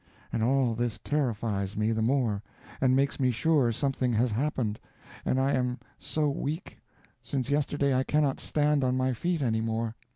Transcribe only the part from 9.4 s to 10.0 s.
anymore.